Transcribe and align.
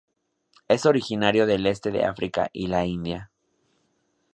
Es 0.67 0.87
originario 0.87 1.45
del 1.45 1.67
este 1.67 1.91
de 1.91 2.05
África 2.05 2.49
y 2.51 2.65
la 2.65 2.85
India. 2.87 3.29